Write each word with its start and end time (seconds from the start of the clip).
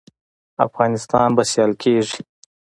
افغانستان 0.67 1.29
به 1.35 1.43
سیال 1.51 1.71
کیږي 1.81 2.17